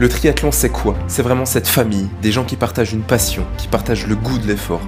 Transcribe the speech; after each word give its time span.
Le 0.00 0.08
triathlon, 0.08 0.50
c'est 0.50 0.70
quoi? 0.70 0.96
C'est 1.06 1.22
vraiment 1.22 1.44
cette 1.44 1.68
famille, 1.68 2.08
des 2.20 2.32
gens 2.32 2.42
qui 2.42 2.56
partagent 2.56 2.92
une 2.92 3.04
passion, 3.04 3.46
qui 3.56 3.68
partagent 3.68 4.08
le 4.08 4.16
goût 4.16 4.38
de 4.38 4.46
l'effort. 4.48 4.80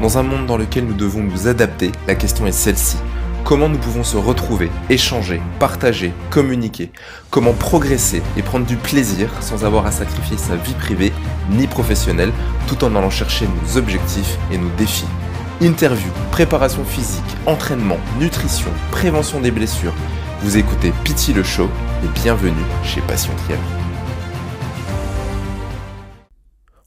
Dans 0.00 0.16
un 0.16 0.22
monde 0.22 0.46
dans 0.46 0.56
lequel 0.56 0.86
nous 0.86 0.94
devons 0.94 1.22
nous 1.22 1.46
adapter, 1.46 1.92
la 2.06 2.14
question 2.14 2.46
est 2.46 2.52
celle-ci. 2.52 2.96
Comment 3.44 3.68
nous 3.68 3.76
pouvons 3.76 4.02
se 4.02 4.16
retrouver, 4.16 4.70
échanger, 4.88 5.42
partager, 5.58 6.14
communiquer? 6.30 6.90
Comment 7.28 7.52
progresser 7.52 8.22
et 8.38 8.42
prendre 8.42 8.64
du 8.64 8.76
plaisir 8.76 9.28
sans 9.42 9.66
avoir 9.66 9.84
à 9.84 9.90
sacrifier 9.90 10.38
sa 10.38 10.56
vie 10.56 10.72
privée 10.72 11.12
ni 11.50 11.66
professionnelle 11.66 12.32
tout 12.66 12.82
en 12.82 12.96
allant 12.96 13.10
chercher 13.10 13.46
nos 13.46 13.76
objectifs 13.76 14.38
et 14.50 14.56
nos 14.56 14.70
défis? 14.78 15.04
Interview, 15.60 16.10
préparation 16.30 16.86
physique, 16.86 17.36
entraînement, 17.44 17.98
nutrition, 18.18 18.70
prévention 18.90 19.38
des 19.38 19.50
blessures. 19.50 19.94
Vous 20.40 20.56
écoutez 20.56 20.94
Pity 21.04 21.34
le 21.34 21.42
Show 21.42 21.68
et 22.02 22.20
bienvenue 22.20 22.64
chez 22.82 23.02
Passion 23.02 23.34
Triathlon. 23.44 23.75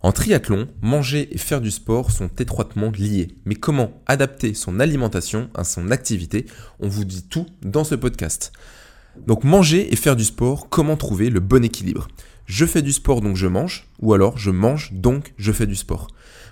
En 0.10 0.12
triathlon, 0.12 0.68
manger 0.82 1.30
et 1.36 1.38
faire 1.38 1.62
du 1.62 1.70
sport 1.70 2.10
sont 2.10 2.32
étroitement 2.40 2.90
liés. 2.90 3.28
Mais 3.46 3.54
comment 3.54 4.02
adapter 4.08 4.56
son 4.56 4.80
alimentation 4.80 5.52
à 5.54 5.64
son 5.64 5.92
activité? 5.92 6.48
On 6.80 6.88
vous 6.88 7.06
dit 7.06 7.28
tout 7.30 7.46
dans 7.62 7.84
ce 7.84 7.94
podcast. 7.94 8.52
Donc 9.28 9.44
manger 9.44 9.94
et 9.94 9.96
faire 9.96 10.16
du 10.16 10.24
sport, 10.24 10.68
comment 10.68 10.98
trouver 10.98 11.30
le 11.30 11.40
bon 11.40 11.64
équilibre? 11.64 12.08
Je 12.48 12.66
fais 12.66 12.82
du 12.82 12.92
sport 12.92 13.22
donc 13.22 13.36
je 13.36 13.46
mange, 13.46 13.88
ou 14.00 14.16
alors 14.16 14.40
je 14.40 14.50
mange 14.50 14.94
donc 14.94 15.32
je 15.38 15.52
fais 15.52 15.68
du 15.68 15.76
sport. 15.76 16.08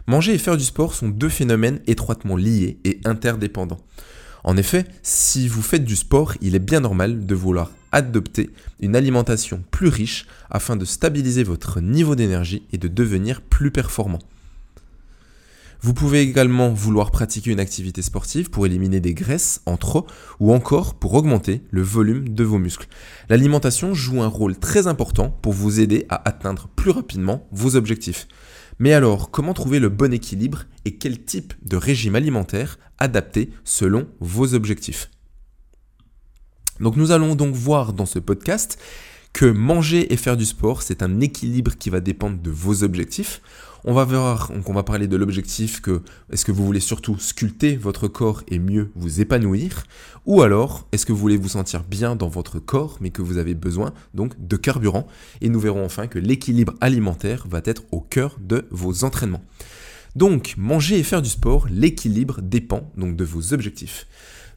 Manger 0.05 0.35
et 0.35 0.37
faire 0.37 0.57
du 0.57 0.63
sport 0.63 0.93
sont 0.93 1.09
deux 1.09 1.27
phénomènes 1.27 1.79
étroitement 1.87 2.35
liés 2.35 2.77
et 2.83 2.99
interdépendants. 3.05 3.81
En 4.43 4.55
effet, 4.55 4.85
si 5.01 5.47
vous 5.47 5.63
faites 5.63 5.83
du 5.83 5.95
sport, 5.95 6.35
il 6.41 6.53
est 6.53 6.59
bien 6.59 6.81
normal 6.81 7.25
de 7.25 7.33
vouloir 7.33 7.71
adopter 7.91 8.49
une 8.79 8.95
alimentation 8.95 9.63
plus 9.71 9.87
riche 9.87 10.25
afin 10.49 10.75
de 10.75 10.85
stabiliser 10.85 11.43
votre 11.43 11.79
niveau 11.79 12.15
d'énergie 12.15 12.63
et 12.71 12.77
de 12.77 12.87
devenir 12.87 13.41
plus 13.41 13.71
performant. 13.71 14.19
Vous 15.81 15.93
pouvez 15.93 16.21
également 16.21 16.69
vouloir 16.69 17.11
pratiquer 17.11 17.51
une 17.51 17.59
activité 17.59 18.01
sportive 18.01 18.49
pour 18.49 18.65
éliminer 18.65 18.99
des 18.99 19.13
graisses 19.13 19.61
en 19.67 19.77
trop 19.77 20.07
ou 20.39 20.51
encore 20.51 20.95
pour 20.95 21.13
augmenter 21.13 21.61
le 21.69 21.83
volume 21.83 22.29
de 22.29 22.43
vos 22.43 22.57
muscles. 22.57 22.87
L'alimentation 23.29 23.93
joue 23.93 24.23
un 24.23 24.27
rôle 24.27 24.57
très 24.57 24.87
important 24.87 25.29
pour 25.41 25.53
vous 25.53 25.79
aider 25.79 26.05
à 26.09 26.27
atteindre 26.27 26.67
plus 26.75 26.91
rapidement 26.91 27.47
vos 27.51 27.75
objectifs. 27.75 28.27
Mais 28.79 28.93
alors, 28.93 29.31
comment 29.31 29.53
trouver 29.53 29.79
le 29.79 29.89
bon 29.89 30.13
équilibre 30.13 30.65
et 30.85 30.95
quel 30.95 31.23
type 31.23 31.53
de 31.63 31.77
régime 31.77 32.15
alimentaire 32.15 32.79
adapter 32.99 33.51
selon 33.63 34.07
vos 34.19 34.55
objectifs? 34.55 35.09
Donc 36.79 36.95
nous 36.95 37.11
allons 37.11 37.35
donc 37.35 37.55
voir 37.55 37.93
dans 37.93 38.05
ce 38.05 38.19
podcast 38.19 38.77
que 39.33 39.45
manger 39.45 40.11
et 40.11 40.17
faire 40.17 40.37
du 40.37 40.45
sport, 40.45 40.81
c'est 40.81 41.03
un 41.03 41.19
équilibre 41.19 41.75
qui 41.77 41.89
va 41.89 41.99
dépendre 41.99 42.39
de 42.41 42.49
vos 42.49 42.83
objectifs. 42.83 43.41
On 43.83 43.93
va 43.93 44.03
voir, 44.03 44.51
on 44.65 44.73
va 44.73 44.83
parler 44.83 45.07
de 45.07 45.15
l'objectif 45.15 45.79
que 45.79 46.01
est-ce 46.31 46.43
que 46.43 46.51
vous 46.51 46.65
voulez 46.65 46.79
surtout 46.79 47.17
sculpter 47.19 47.75
votre 47.75 48.07
corps 48.07 48.41
et 48.47 48.57
mieux 48.57 48.91
vous 48.95 49.21
épanouir? 49.21 49.83
Ou 50.25 50.41
alors 50.41 50.87
est-ce 50.91 51.05
que 51.05 51.13
vous 51.13 51.19
voulez 51.19 51.37
vous 51.37 51.49
sentir 51.49 51.83
bien 51.83 52.15
dans 52.15 52.29
votre 52.29 52.59
corps 52.59 52.97
mais 52.99 53.11
que 53.11 53.21
vous 53.21 53.37
avez 53.37 53.53
besoin 53.53 53.93
donc 54.13 54.33
de 54.39 54.57
carburant? 54.57 55.07
Et 55.41 55.49
nous 55.49 55.59
verrons 55.59 55.85
enfin 55.85 56.07
que 56.07 56.19
l'équilibre 56.19 56.73
alimentaire 56.81 57.45
va 57.47 57.61
être 57.63 57.83
au 57.91 58.01
cœur 58.01 58.37
de 58.41 58.65
vos 58.71 59.03
entraînements. 59.03 59.43
Donc, 60.15 60.55
manger 60.57 60.97
et 60.97 61.03
faire 61.03 61.21
du 61.21 61.29
sport, 61.29 61.67
l'équilibre 61.69 62.41
dépend 62.41 62.91
donc 62.97 63.15
de 63.15 63.23
vos 63.23 63.53
objectifs. 63.53 64.07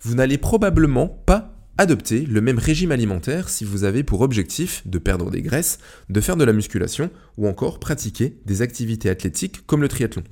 Vous 0.00 0.14
n'allez 0.14 0.38
probablement 0.38 1.06
pas 1.06 1.49
Adoptez 1.80 2.26
le 2.26 2.42
même 2.42 2.58
régime 2.58 2.92
alimentaire 2.92 3.48
si 3.48 3.64
vous 3.64 3.84
avez 3.84 4.02
pour 4.02 4.20
objectif 4.20 4.86
de 4.86 4.98
perdre 4.98 5.30
des 5.30 5.40
graisses, 5.40 5.78
de 6.10 6.20
faire 6.20 6.36
de 6.36 6.44
la 6.44 6.52
musculation 6.52 7.08
ou 7.38 7.48
encore 7.48 7.80
pratiquer 7.80 8.36
des 8.44 8.60
activités 8.60 9.08
athlétiques 9.08 9.64
comme 9.64 9.80
le 9.80 9.88
triathlon. 9.88 10.22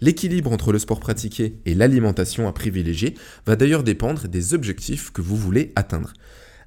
L'équilibre 0.00 0.50
entre 0.50 0.72
le 0.72 0.80
sport 0.80 0.98
pratiqué 0.98 1.54
et 1.66 1.76
l'alimentation 1.76 2.48
à 2.48 2.52
privilégier 2.52 3.14
va 3.46 3.54
d'ailleurs 3.54 3.84
dépendre 3.84 4.26
des 4.26 4.54
objectifs 4.54 5.12
que 5.12 5.22
vous 5.22 5.36
voulez 5.36 5.70
atteindre. 5.76 6.14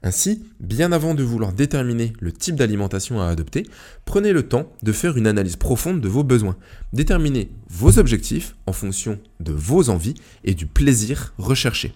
Ainsi, 0.01 0.45
bien 0.61 0.93
avant 0.93 1.13
de 1.13 1.23
vouloir 1.23 1.51
déterminer 1.51 2.13
le 2.21 2.31
type 2.31 2.55
d'alimentation 2.55 3.19
à 3.19 3.27
adopter, 3.27 3.67
prenez 4.05 4.31
le 4.31 4.47
temps 4.47 4.71
de 4.81 4.93
faire 4.93 5.17
une 5.17 5.27
analyse 5.27 5.57
profonde 5.57 5.99
de 5.99 6.07
vos 6.07 6.23
besoins. 6.23 6.55
Déterminez 6.93 7.51
vos 7.69 7.99
objectifs 7.99 8.55
en 8.65 8.71
fonction 8.71 9.19
de 9.41 9.51
vos 9.51 9.89
envies 9.89 10.15
et 10.45 10.53
du 10.53 10.67
plaisir 10.67 11.33
recherché. 11.37 11.93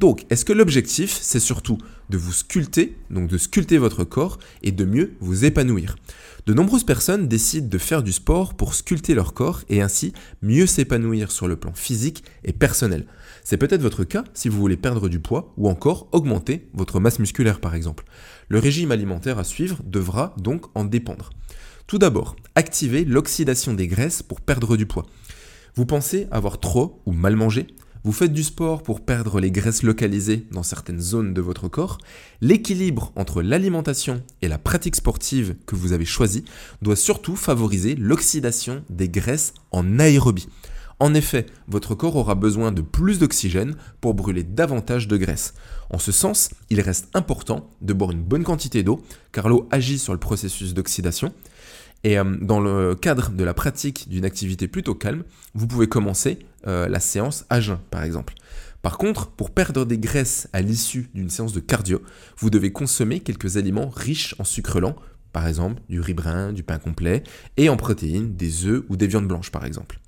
Donc, 0.00 0.24
est-ce 0.30 0.46
que 0.46 0.54
l'objectif, 0.54 1.18
c'est 1.20 1.40
surtout 1.40 1.76
de 2.08 2.16
vous 2.16 2.32
sculpter, 2.32 2.96
donc 3.10 3.28
de 3.28 3.36
sculpter 3.36 3.76
votre 3.76 4.02
corps 4.02 4.38
et 4.62 4.72
de 4.72 4.86
mieux 4.86 5.12
vous 5.20 5.44
épanouir? 5.44 5.96
De 6.46 6.54
nombreuses 6.54 6.84
personnes 6.84 7.28
décident 7.28 7.68
de 7.68 7.76
faire 7.76 8.02
du 8.02 8.12
sport 8.12 8.54
pour 8.54 8.72
sculpter 8.72 9.12
leur 9.12 9.34
corps 9.34 9.60
et 9.68 9.82
ainsi 9.82 10.14
mieux 10.40 10.64
s'épanouir 10.64 11.30
sur 11.30 11.48
le 11.48 11.56
plan 11.56 11.74
physique 11.74 12.24
et 12.44 12.54
personnel. 12.54 13.04
C'est 13.44 13.58
peut-être 13.58 13.82
votre 13.82 14.04
cas 14.04 14.24
si 14.32 14.48
vous 14.48 14.58
voulez 14.58 14.78
perdre 14.78 15.10
du 15.10 15.20
poids 15.20 15.52
ou 15.58 15.68
encore 15.68 16.08
augmenter 16.12 16.70
votre 16.72 16.98
masse 16.98 17.18
musculaire 17.18 17.60
par 17.60 17.74
exemple. 17.74 18.04
Le 18.48 18.58
régime 18.58 18.92
alimentaire 18.92 19.38
à 19.38 19.44
suivre 19.44 19.82
devra 19.84 20.34
donc 20.38 20.64
en 20.74 20.84
dépendre. 20.84 21.28
Tout 21.86 21.98
d'abord, 21.98 22.36
activez 22.54 23.04
l'oxydation 23.04 23.74
des 23.74 23.86
graisses 23.86 24.22
pour 24.22 24.40
perdre 24.40 24.78
du 24.78 24.86
poids. 24.86 25.04
Vous 25.74 25.84
pensez 25.84 26.26
avoir 26.30 26.58
trop 26.58 27.02
ou 27.04 27.12
mal 27.12 27.36
mangé? 27.36 27.66
Vous 28.02 28.12
faites 28.12 28.32
du 28.32 28.42
sport 28.42 28.82
pour 28.82 29.02
perdre 29.02 29.40
les 29.40 29.50
graisses 29.50 29.82
localisées 29.82 30.46
dans 30.52 30.62
certaines 30.62 31.00
zones 31.00 31.34
de 31.34 31.40
votre 31.40 31.68
corps, 31.68 31.98
l'équilibre 32.40 33.12
entre 33.14 33.42
l'alimentation 33.42 34.22
et 34.40 34.48
la 34.48 34.58
pratique 34.58 34.96
sportive 34.96 35.54
que 35.66 35.76
vous 35.76 35.92
avez 35.92 36.06
choisie 36.06 36.44
doit 36.80 36.96
surtout 36.96 37.36
favoriser 37.36 37.94
l'oxydation 37.96 38.84
des 38.88 39.08
graisses 39.08 39.52
en 39.70 39.98
aérobie. 39.98 40.48
En 40.98 41.14
effet, 41.14 41.46
votre 41.66 41.94
corps 41.94 42.16
aura 42.16 42.34
besoin 42.34 42.72
de 42.72 42.82
plus 42.82 43.18
d'oxygène 43.18 43.76
pour 44.02 44.12
brûler 44.12 44.44
davantage 44.44 45.08
de 45.08 45.16
graisse. 45.16 45.54
En 45.88 45.98
ce 45.98 46.12
sens, 46.12 46.50
il 46.68 46.80
reste 46.80 47.08
important 47.14 47.70
de 47.80 47.94
boire 47.94 48.10
une 48.10 48.22
bonne 48.22 48.44
quantité 48.44 48.82
d'eau, 48.82 49.02
car 49.32 49.48
l'eau 49.48 49.66
agit 49.70 49.98
sur 49.98 50.12
le 50.12 50.18
processus 50.18 50.74
d'oxydation, 50.74 51.32
et 52.04 52.18
euh, 52.18 52.24
dans 52.40 52.60
le 52.60 52.94
cadre 52.94 53.30
de 53.30 53.44
la 53.44 53.54
pratique 53.54 54.08
d'une 54.08 54.24
activité 54.24 54.68
plutôt 54.68 54.94
calme, 54.94 55.24
vous 55.54 55.66
pouvez 55.66 55.88
commencer 55.88 56.38
euh, 56.66 56.88
la 56.88 57.00
séance 57.00 57.44
à 57.50 57.60
jeun, 57.60 57.78
par 57.90 58.02
exemple. 58.02 58.34
Par 58.82 58.96
contre, 58.96 59.28
pour 59.28 59.50
perdre 59.50 59.84
des 59.84 59.98
graisses 59.98 60.48
à 60.52 60.62
l'issue 60.62 61.10
d'une 61.14 61.28
séance 61.28 61.52
de 61.52 61.60
cardio, 61.60 62.02
vous 62.38 62.48
devez 62.48 62.72
consommer 62.72 63.20
quelques 63.20 63.58
aliments 63.58 63.90
riches 63.90 64.34
en 64.38 64.44
sucre 64.44 64.80
lent, 64.80 64.96
par 65.32 65.46
exemple 65.46 65.82
du 65.88 66.00
riz 66.00 66.14
brun, 66.14 66.52
du 66.52 66.62
pain 66.62 66.78
complet, 66.78 67.22
et 67.56 67.68
en 67.68 67.76
protéines, 67.76 68.34
des 68.34 68.64
œufs 68.64 68.82
ou 68.88 68.96
des 68.96 69.06
viandes 69.06 69.28
blanches, 69.28 69.50
par 69.50 69.66
exemple. 69.66 70.00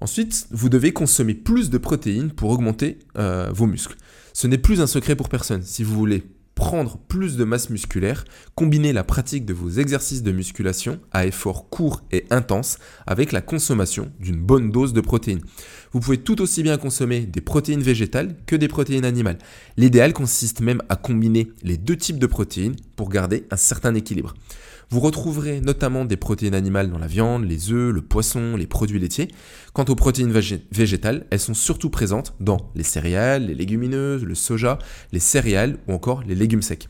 Ensuite, 0.00 0.46
vous 0.50 0.68
devez 0.68 0.92
consommer 0.92 1.34
plus 1.34 1.70
de 1.70 1.78
protéines 1.78 2.30
pour 2.30 2.50
augmenter 2.50 3.00
euh, 3.18 3.50
vos 3.52 3.66
muscles. 3.66 3.96
Ce 4.32 4.46
n'est 4.46 4.58
plus 4.58 4.80
un 4.80 4.86
secret 4.86 5.16
pour 5.16 5.28
personne. 5.28 5.62
Si 5.62 5.82
vous 5.82 5.94
voulez 5.94 6.24
prendre 6.58 6.98
plus 6.98 7.36
de 7.36 7.44
masse 7.44 7.70
musculaire, 7.70 8.24
combiner 8.56 8.92
la 8.92 9.04
pratique 9.04 9.46
de 9.46 9.54
vos 9.54 9.70
exercices 9.70 10.24
de 10.24 10.32
musculation 10.32 10.98
à 11.12 11.24
effort 11.24 11.70
court 11.70 12.02
et 12.10 12.24
intense 12.30 12.78
avec 13.06 13.30
la 13.30 13.40
consommation 13.40 14.10
d'une 14.18 14.40
bonne 14.40 14.72
dose 14.72 14.92
de 14.92 15.00
protéines. 15.00 15.44
Vous 15.92 16.00
pouvez 16.00 16.18
tout 16.18 16.42
aussi 16.42 16.64
bien 16.64 16.76
consommer 16.76 17.20
des 17.20 17.40
protéines 17.40 17.80
végétales 17.80 18.34
que 18.44 18.56
des 18.56 18.66
protéines 18.66 19.04
animales. 19.04 19.38
L'idéal 19.76 20.12
consiste 20.12 20.60
même 20.60 20.82
à 20.88 20.96
combiner 20.96 21.52
les 21.62 21.76
deux 21.76 21.96
types 21.96 22.18
de 22.18 22.26
protéines 22.26 22.74
pour 22.98 23.08
garder 23.08 23.46
un 23.52 23.56
certain 23.56 23.94
équilibre. 23.94 24.34
Vous 24.90 24.98
retrouverez 24.98 25.60
notamment 25.60 26.04
des 26.04 26.16
protéines 26.16 26.54
animales 26.54 26.90
dans 26.90 26.98
la 26.98 27.06
viande, 27.06 27.44
les 27.44 27.70
œufs, 27.70 27.94
le 27.94 28.02
poisson, 28.02 28.56
les 28.56 28.66
produits 28.66 28.98
laitiers. 28.98 29.28
Quant 29.72 29.84
aux 29.84 29.94
protéines 29.94 30.32
végétales, 30.32 31.26
elles 31.30 31.38
sont 31.38 31.54
surtout 31.54 31.90
présentes 31.90 32.34
dans 32.40 32.56
les 32.74 32.82
céréales, 32.82 33.46
les 33.46 33.54
légumineuses, 33.54 34.24
le 34.24 34.34
soja, 34.34 34.78
les 35.12 35.20
céréales 35.20 35.78
ou 35.86 35.92
encore 35.92 36.24
les 36.24 36.34
légumes 36.34 36.62
secs. 36.62 36.88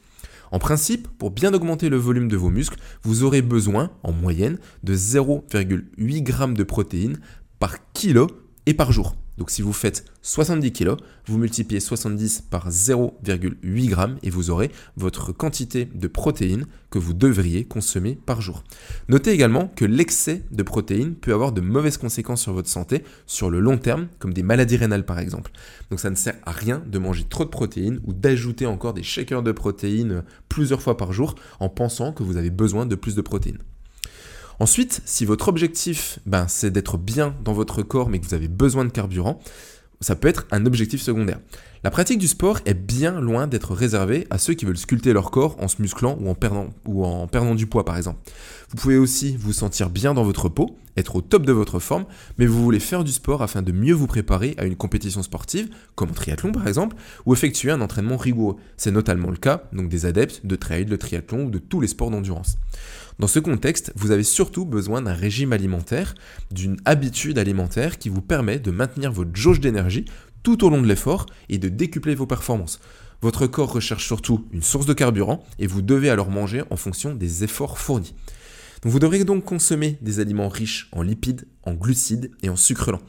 En 0.51 0.59
principe, 0.59 1.09
pour 1.19 1.31
bien 1.31 1.53
augmenter 1.53 1.91
le 1.91 1.99
volume 1.99 2.29
de 2.29 2.37
vos 2.39 2.49
muscles, 2.49 2.81
vous 3.03 3.23
aurez 3.23 3.43
besoin, 3.43 3.91
en 4.03 4.13
moyenne, 4.13 4.59
de 4.85 4.97
0,8 4.97 6.27
g 6.27 6.55
de 6.55 6.63
protéines 6.63 7.21
par 7.59 7.77
kilo 7.93 8.29
et 8.65 8.73
par 8.73 8.93
jour. 8.93 9.15
Donc 9.39 9.51
si 9.51 9.63
vous 9.63 9.73
faites 9.73 10.05
70 10.23 10.73
kg, 10.73 10.97
vous 11.27 11.39
multipliez 11.39 11.81
70 11.81 12.43
par 12.51 12.69
0,8 12.69 13.89
g 13.89 13.97
et 14.25 14.31
vous 14.31 14.51
aurez 14.51 14.71
votre 14.97 15.33
quantité 15.33 15.89
de 15.95 16.09
protéines 16.09 16.67
que 16.91 16.99
vous 16.99 17.15
devriez 17.15 17.65
consommer 17.65 18.19
par 18.27 18.41
jour. 18.41 18.65
Notez 19.09 19.31
également 19.31 19.69
que 19.69 19.85
l'excès 19.85 20.43
de 20.51 20.63
protéines 20.65 21.15
peut 21.15 21.33
avoir 21.33 21.53
de 21.53 21.61
mauvaises 21.61 21.99
conséquences 21.99 22.43
sur 22.43 22.53
votre 22.53 22.69
santé 22.69 23.05
sur 23.27 23.49
le 23.49 23.61
long 23.61 23.79
terme, 23.79 24.09
comme 24.19 24.35
des 24.35 24.43
maladies 24.43 24.77
rénales 24.77 25.05
par 25.05 25.21
exemple. 25.21 25.53
Donc 25.91 26.01
ça 26.01 26.11
ne 26.11 26.17
sert 26.17 26.35
à 26.45 26.51
rien 26.51 26.83
de 26.85 26.99
manger 26.99 27.25
trop 27.25 27.45
de 27.45 27.51
protéines 27.51 28.01
ou 28.05 28.13
d'ajouter 28.13 28.67
encore 28.67 28.93
des 28.93 29.05
shakers 29.05 29.45
de 29.45 29.53
protéines 29.53 30.25
plusieurs 30.49 30.83
fois 30.83 30.97
par 30.97 31.13
jour 31.13 31.37
en 31.61 31.69
pensant 31.69 32.13
que 32.13 32.25
vous 32.25 32.37
avez 32.37 32.51
besoin 32.51 32.87
de 32.87 32.97
plus 32.97 33.15
de 33.15 33.23
protéines. 33.23 33.59
Ensuite, 34.61 35.03
si 35.05 35.25
votre 35.25 35.49
objectif, 35.49 36.19
ben, 36.27 36.49
c'est 36.49 36.71
d'être 36.71 36.99
bien 36.99 37.35
dans 37.45 37.53
votre 37.53 37.83
corps 37.83 38.09
mais 38.09 38.19
que 38.19 38.27
vous 38.27 38.35
avez 38.35 38.49
besoin 38.49 38.85
de 38.85 38.91
carburant, 38.91 39.41
ça 40.01 40.17
peut 40.17 40.29
être 40.29 40.47
un 40.51 40.67
objectif 40.67 41.01
secondaire. 41.01 41.41
La 41.85 41.93
pratique 41.93 42.19
du 42.19 42.27
sport 42.27 42.59
est 42.65 42.75
bien 42.75 43.21
loin 43.21 43.47
d'être 43.47 43.73
réservée 43.73 44.27
à 44.31 44.39
ceux 44.39 44.55
qui 44.55 44.65
veulent 44.65 44.77
sculpter 44.77 45.13
leur 45.13 45.31
corps 45.31 45.57
en 45.61 45.69
se 45.69 45.81
musclant 45.81 46.19
ou 46.21 46.29
en 46.29 46.35
perdant, 46.35 47.55
du 47.55 47.67
poids 47.69 47.85
par 47.85 47.97
exemple. 47.97 48.19
Vous 48.71 48.77
pouvez 48.77 48.97
aussi 48.97 49.37
vous 49.37 49.53
sentir 49.53 49.89
bien 49.89 50.13
dans 50.13 50.25
votre 50.25 50.49
peau, 50.49 50.77
être 50.97 51.15
au 51.15 51.21
top 51.21 51.47
de 51.47 51.53
votre 51.53 51.79
forme, 51.79 52.07
mais 52.37 52.47
vous 52.47 52.63
voulez 52.65 52.81
faire 52.81 53.05
du 53.05 53.13
sport 53.13 53.43
afin 53.43 53.63
de 53.63 53.71
mieux 53.71 53.95
vous 53.95 54.09
préparer 54.09 54.57
à 54.59 54.65
une 54.65 54.75
compétition 54.75 55.23
sportive, 55.23 55.69
comme 55.95 56.11
au 56.11 56.15
triathlon 56.15 56.51
par 56.51 56.67
exemple, 56.67 56.97
ou 57.27 57.33
effectuer 57.33 57.71
un 57.71 57.81
entraînement 57.81 58.17
rigoureux. 58.17 58.57
C'est 58.77 58.91
notamment 58.91 59.31
le 59.31 59.37
cas 59.37 59.63
donc 59.73 59.89
des 59.89 60.05
adeptes 60.05 60.45
de 60.45 60.57
trail, 60.57 60.85
de 60.85 60.97
triathlon 60.97 61.45
ou 61.45 61.51
de 61.51 61.59
tous 61.59 61.81
les 61.81 61.89
sports 61.89 62.11
d'endurance. 62.11 62.59
Dans 63.19 63.27
ce 63.27 63.41
contexte, 63.41 63.93
vous 63.97 64.13
avez 64.13 64.23
surtout 64.23 64.65
besoin 64.65 65.03
d'un 65.03 65.13
régime 65.13 65.53
alimentaire, 65.53 66.15
d'une 66.53 66.77
habitude 66.85 67.39
alimentaire 67.39 67.99
qui 67.99 68.09
vous 68.09 68.21
permet 68.21 68.61
de 68.61 68.71
maintenir 68.71 69.11
votre 69.11 69.35
jauge 69.35 69.59
d'énergie 69.59 70.05
tout 70.49 70.65
au 70.65 70.71
long 70.71 70.81
de 70.81 70.87
l'effort 70.87 71.27
et 71.51 71.59
de 71.59 71.69
décupler 71.69 72.15
vos 72.15 72.25
performances. 72.25 72.81
Votre 73.21 73.47
corps 73.47 73.71
recherche 73.71 74.07
surtout 74.07 74.47
une 74.51 74.63
source 74.63 74.87
de 74.87 74.95
carburant 74.95 75.45
et 75.59 75.67
vous 75.67 75.83
devez 75.83 76.09
alors 76.09 76.31
manger 76.31 76.63
en 76.71 76.77
fonction 76.77 77.15
des 77.15 77.45
efforts 77.45 77.77
fournis. 77.77 78.15
vous 78.83 78.99
devrez 78.99 79.25
donc 79.25 79.45
consommer 79.45 79.99
des 80.01 80.21
aliments 80.21 80.49
riches 80.49 80.89
en 80.93 81.03
lipides, 81.03 81.47
en 81.65 81.75
glucides 81.75 82.31
et 82.43 82.49
en 82.49 82.57
sucres 82.57 82.93
lents. 82.93 83.03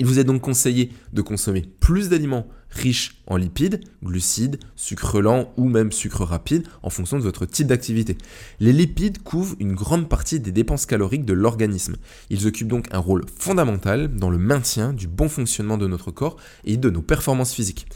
Il 0.00 0.06
vous 0.06 0.18
est 0.18 0.24
donc 0.24 0.40
conseillé 0.40 0.92
de 1.12 1.20
consommer 1.20 1.62
plus 1.78 2.08
d'aliments 2.08 2.46
riches 2.70 3.20
en 3.26 3.36
lipides, 3.36 3.80
glucides, 4.02 4.58
sucres 4.74 5.20
lents 5.20 5.52
ou 5.58 5.68
même 5.68 5.92
sucres 5.92 6.24
rapides 6.24 6.66
en 6.82 6.88
fonction 6.88 7.18
de 7.18 7.22
votre 7.22 7.44
type 7.44 7.66
d'activité. 7.66 8.16
Les 8.60 8.72
lipides 8.72 9.22
couvrent 9.22 9.56
une 9.60 9.74
grande 9.74 10.08
partie 10.08 10.40
des 10.40 10.52
dépenses 10.52 10.86
caloriques 10.86 11.26
de 11.26 11.34
l'organisme. 11.34 11.96
Ils 12.30 12.46
occupent 12.46 12.68
donc 12.68 12.86
un 12.92 12.98
rôle 12.98 13.26
fondamental 13.36 14.08
dans 14.16 14.30
le 14.30 14.38
maintien 14.38 14.94
du 14.94 15.06
bon 15.06 15.28
fonctionnement 15.28 15.76
de 15.76 15.86
notre 15.86 16.10
corps 16.10 16.38
et 16.64 16.78
de 16.78 16.88
nos 16.88 17.02
performances 17.02 17.52
physiques. 17.52 17.86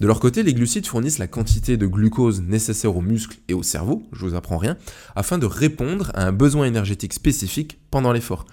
De 0.00 0.06
leur 0.06 0.18
côté, 0.18 0.42
les 0.42 0.54
glucides 0.54 0.86
fournissent 0.86 1.18
la 1.18 1.26
quantité 1.26 1.76
de 1.76 1.86
glucose 1.86 2.40
nécessaire 2.40 2.96
aux 2.96 3.02
muscles 3.02 3.36
et 3.48 3.54
au 3.54 3.62
cerveau, 3.62 4.08
je 4.12 4.24
vous 4.24 4.34
apprends 4.34 4.56
rien, 4.56 4.78
afin 5.14 5.36
de 5.36 5.44
répondre 5.44 6.10
à 6.14 6.26
un 6.26 6.32
besoin 6.32 6.64
énergétique 6.64 7.12
spécifique 7.12 7.78
pendant 7.90 8.10
l'effort. 8.10 8.46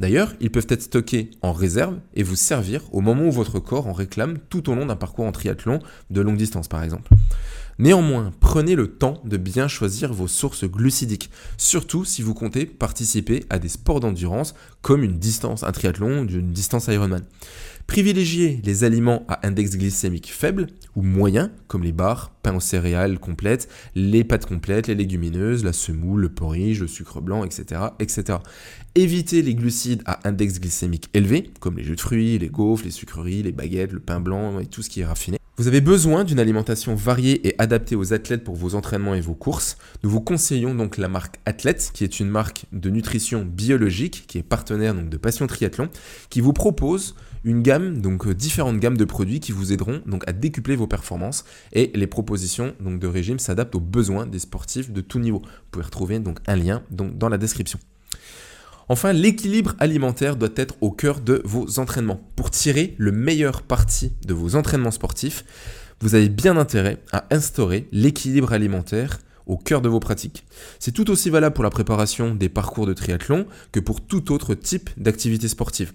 D'ailleurs, 0.00 0.32
ils 0.40 0.50
peuvent 0.50 0.66
être 0.70 0.80
stockés 0.80 1.30
en 1.42 1.52
réserve 1.52 1.98
et 2.14 2.22
vous 2.22 2.36
servir 2.36 2.82
au 2.92 3.02
moment 3.02 3.26
où 3.26 3.32
votre 3.32 3.60
corps 3.60 3.86
en 3.86 3.92
réclame 3.92 4.38
tout 4.48 4.70
au 4.70 4.74
long 4.74 4.86
d'un 4.86 4.96
parcours 4.96 5.26
en 5.26 5.32
triathlon 5.32 5.80
de 6.08 6.20
longue 6.22 6.38
distance 6.38 6.68
par 6.68 6.82
exemple. 6.82 7.10
Néanmoins, 7.78 8.32
prenez 8.38 8.76
le 8.76 8.86
temps 8.86 9.20
de 9.24 9.36
bien 9.36 9.66
choisir 9.66 10.12
vos 10.12 10.28
sources 10.28 10.64
glucidiques, 10.64 11.30
surtout 11.56 12.04
si 12.04 12.22
vous 12.22 12.34
comptez 12.34 12.66
participer 12.66 13.44
à 13.50 13.58
des 13.58 13.68
sports 13.68 13.98
d'endurance 13.98 14.54
comme 14.80 15.02
une 15.02 15.18
distance, 15.18 15.64
un 15.64 15.72
triathlon 15.72 16.20
ou 16.22 16.28
une 16.28 16.52
distance 16.52 16.86
Ironman. 16.86 17.24
Privilégiez 17.86 18.60
les 18.64 18.84
aliments 18.84 19.26
à 19.28 19.46
index 19.46 19.76
glycémique 19.76 20.32
faible 20.32 20.68
ou 20.94 21.02
moyen, 21.02 21.50
comme 21.66 21.82
les 21.82 21.92
barres, 21.92 22.30
pain 22.42 22.54
aux 22.54 22.60
céréales 22.60 23.18
complètes, 23.18 23.68
les 23.94 24.24
pâtes 24.24 24.46
complètes, 24.46 24.86
les 24.86 24.94
légumineuses, 24.94 25.64
la 25.64 25.72
semoule, 25.72 26.22
le 26.22 26.28
porridge, 26.30 26.80
le 26.80 26.86
sucre 26.86 27.20
blanc, 27.20 27.44
etc. 27.44 27.82
etc. 27.98 28.38
Évitez 28.94 29.42
les 29.42 29.54
glucides 29.54 30.02
à 30.06 30.26
index 30.26 30.60
glycémique 30.60 31.10
élevé, 31.12 31.50
comme 31.60 31.76
les 31.76 31.84
jus 31.84 31.96
de 31.96 32.00
fruits, 32.00 32.38
les 32.38 32.48
gaufres, 32.48 32.84
les 32.84 32.90
sucreries, 32.90 33.42
les 33.42 33.52
baguettes, 33.52 33.92
le 33.92 34.00
pain 34.00 34.20
blanc 34.20 34.60
et 34.60 34.66
tout 34.66 34.82
ce 34.82 34.88
qui 34.88 35.00
est 35.00 35.06
raffiné. 35.06 35.38
Vous 35.56 35.68
avez 35.68 35.80
besoin 35.80 36.24
d'une 36.24 36.40
alimentation 36.40 36.96
variée 36.96 37.46
et 37.46 37.54
adaptée 37.58 37.94
aux 37.94 38.12
athlètes 38.12 38.42
pour 38.42 38.56
vos 38.56 38.74
entraînements 38.74 39.14
et 39.14 39.20
vos 39.20 39.36
courses. 39.36 39.76
Nous 40.02 40.10
vous 40.10 40.20
conseillons 40.20 40.74
donc 40.74 40.98
la 40.98 41.06
marque 41.06 41.38
Athlète, 41.46 41.92
qui 41.94 42.02
est 42.02 42.18
une 42.18 42.28
marque 42.28 42.64
de 42.72 42.90
nutrition 42.90 43.44
biologique, 43.44 44.24
qui 44.26 44.38
est 44.38 44.42
partenaire 44.42 44.96
donc 44.96 45.10
de 45.10 45.16
Passion 45.16 45.46
Triathlon, 45.46 45.90
qui 46.28 46.40
vous 46.40 46.52
propose 46.52 47.14
une 47.44 47.62
gamme, 47.62 48.00
donc 48.00 48.26
euh, 48.26 48.34
différentes 48.34 48.80
gammes 48.80 48.96
de 48.96 49.04
produits 49.04 49.38
qui 49.38 49.52
vous 49.52 49.72
aideront 49.72 50.02
donc 50.06 50.24
à 50.26 50.32
décupler 50.32 50.74
vos 50.74 50.88
performances 50.88 51.44
et 51.72 51.92
les 51.94 52.08
propositions 52.08 52.74
donc 52.80 52.98
de 52.98 53.06
régime 53.06 53.38
s'adaptent 53.38 53.76
aux 53.76 53.80
besoins 53.80 54.26
des 54.26 54.40
sportifs 54.40 54.90
de 54.90 55.02
tout 55.02 55.20
niveau. 55.20 55.38
Vous 55.38 55.68
pouvez 55.70 55.84
retrouver 55.84 56.18
donc 56.18 56.40
un 56.48 56.56
lien 56.56 56.82
donc 56.90 57.16
dans 57.16 57.28
la 57.28 57.38
description. 57.38 57.78
Enfin, 58.88 59.12
l'équilibre 59.12 59.74
alimentaire 59.78 60.36
doit 60.36 60.50
être 60.56 60.74
au 60.80 60.90
cœur 60.90 61.20
de 61.20 61.40
vos 61.44 61.78
entraînements. 61.78 62.20
Pour 62.36 62.50
tirer 62.50 62.94
le 62.98 63.12
meilleur 63.12 63.62
parti 63.62 64.12
de 64.26 64.34
vos 64.34 64.56
entraînements 64.56 64.90
sportifs, 64.90 65.44
vous 66.00 66.14
avez 66.14 66.28
bien 66.28 66.56
intérêt 66.56 66.98
à 67.12 67.24
instaurer 67.30 67.88
l'équilibre 67.92 68.52
alimentaire 68.52 69.20
au 69.46 69.56
cœur 69.56 69.80
de 69.80 69.88
vos 69.88 70.00
pratiques. 70.00 70.44
C'est 70.78 70.92
tout 70.92 71.10
aussi 71.10 71.30
valable 71.30 71.54
pour 71.54 71.64
la 71.64 71.70
préparation 71.70 72.34
des 72.34 72.48
parcours 72.48 72.86
de 72.86 72.94
triathlon 72.94 73.46
que 73.72 73.80
pour 73.80 74.00
tout 74.00 74.32
autre 74.32 74.54
type 74.54 74.90
d'activité 74.96 75.48
sportive. 75.48 75.92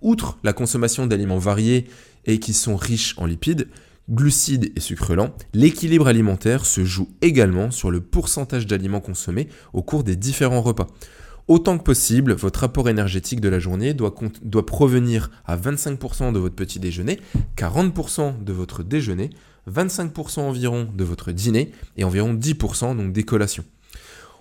Outre 0.00 0.38
la 0.44 0.52
consommation 0.52 1.06
d'aliments 1.06 1.38
variés 1.38 1.88
et 2.24 2.38
qui 2.38 2.52
sont 2.52 2.76
riches 2.76 3.14
en 3.18 3.26
lipides, 3.26 3.68
glucides 4.10 4.72
et 4.74 4.80
sucres 4.80 5.14
lents, 5.14 5.34
l'équilibre 5.54 6.08
alimentaire 6.08 6.66
se 6.66 6.84
joue 6.84 7.08
également 7.20 7.70
sur 7.70 7.90
le 7.90 8.00
pourcentage 8.00 8.66
d'aliments 8.66 9.00
consommés 9.00 9.48
au 9.72 9.82
cours 9.82 10.04
des 10.04 10.16
différents 10.16 10.62
repas. 10.62 10.86
Autant 11.48 11.78
que 11.78 11.82
possible, 11.82 12.34
votre 12.34 12.62
apport 12.62 12.90
énergétique 12.90 13.40
de 13.40 13.48
la 13.48 13.58
journée 13.58 13.94
doit, 13.94 14.14
provenir 14.66 15.30
à 15.46 15.56
25% 15.56 16.32
de 16.32 16.38
votre 16.38 16.54
petit 16.54 16.78
déjeuner, 16.78 17.20
40% 17.56 18.44
de 18.44 18.52
votre 18.52 18.82
déjeuner, 18.82 19.30
25% 19.66 20.40
environ 20.40 20.86
de 20.94 21.04
votre 21.04 21.32
dîner 21.32 21.72
et 21.96 22.04
environ 22.04 22.34
10% 22.34 22.96
donc 22.96 23.12
des 23.12 23.22
collations. 23.22 23.64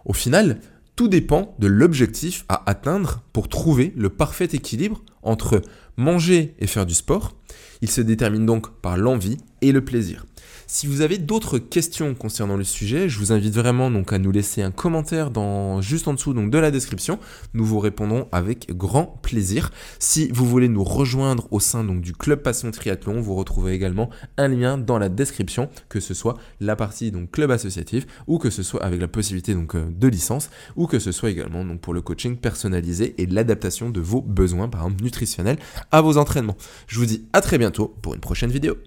Au 0.03 0.11
final, 0.11 0.59
tout 0.97 1.07
dépend 1.07 1.55
de 1.59 1.67
l'objectif 1.67 2.43
à 2.49 2.69
atteindre 2.69 3.21
pour 3.31 3.47
trouver 3.47 3.93
le 3.95 4.09
parfait 4.09 4.49
équilibre 4.51 5.01
entre 5.21 5.61
manger 5.97 6.55
et 6.59 6.67
faire 6.67 6.85
du 6.85 6.93
sport. 6.93 7.33
Il 7.81 7.89
se 7.89 8.01
détermine 8.01 8.45
donc 8.45 8.71
par 8.81 8.97
l'envie 8.97 9.37
et 9.61 9.71
le 9.71 9.83
plaisir. 9.83 10.25
Si 10.69 10.85
vous 10.85 10.99
avez 10.99 11.17
d'autres 11.17 11.59
questions 11.59 12.13
concernant 12.13 12.57
le 12.57 12.65
sujet, 12.65 13.07
je 13.07 13.19
vous 13.19 13.31
invite 13.31 13.55
vraiment 13.55 13.89
donc 13.89 14.11
à 14.11 14.17
nous 14.17 14.33
laisser 14.33 14.61
un 14.61 14.71
commentaire 14.71 15.31
dans, 15.31 15.79
juste 15.79 16.09
en 16.09 16.13
dessous 16.13 16.33
donc 16.33 16.51
de 16.51 16.57
la 16.57 16.71
description. 16.71 17.19
Nous 17.53 17.63
vous 17.63 17.79
répondrons 17.79 18.27
avec 18.33 18.75
grand 18.75 19.17
plaisir. 19.21 19.71
Si 19.97 20.27
vous 20.33 20.45
voulez 20.45 20.67
nous 20.67 20.83
rejoindre 20.83 21.47
au 21.51 21.61
sein 21.61 21.85
du 21.85 22.11
club 22.11 22.41
Passion 22.41 22.69
Triathlon, 22.69 23.21
vous 23.21 23.35
retrouvez 23.35 23.71
également 23.71 24.09
un 24.35 24.49
lien 24.49 24.77
dans 24.77 24.99
la 24.99 25.07
description, 25.07 25.69
que 25.87 26.01
ce 26.01 26.13
soit 26.13 26.37
la 26.59 26.75
partie 26.75 27.11
donc 27.11 27.31
club 27.31 27.49
associatif 27.49 28.05
ou 28.27 28.37
que 28.37 28.49
ce 28.49 28.61
soit 28.61 28.83
avec 28.83 28.99
la 28.99 29.07
possibilité 29.07 29.53
donc 29.53 29.73
euh, 29.73 29.85
de 29.89 30.07
licence 30.09 30.49
ou 30.75 30.85
que 30.85 30.99
ce 30.99 31.13
soit 31.13 31.29
également 31.29 31.63
donc 31.63 31.79
pour 31.79 31.93
le 31.93 32.01
coaching 32.01 32.35
personnalisé 32.35 33.15
et 33.19 33.25
l'adaptation 33.25 33.89
de 33.89 34.01
vos 34.01 34.21
besoins 34.21 34.67
par 34.67 34.81
exemple 34.81 35.01
nutritionnels 35.01 35.59
à 35.91 36.01
vos 36.01 36.17
entraînements. 36.17 36.57
Je 36.87 36.99
vous 36.99 37.05
dis 37.05 37.25
à 37.33 37.41
très 37.41 37.57
bientôt 37.57 37.95
pour 38.01 38.13
une 38.13 38.21
prochaine 38.21 38.51
vidéo. 38.51 38.77